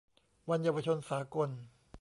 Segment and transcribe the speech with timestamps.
[0.49, 1.49] วันเยาวชนสากล